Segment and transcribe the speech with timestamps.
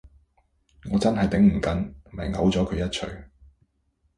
[0.91, 3.27] 我真係頂唔緊，咪摳咗佢一鎚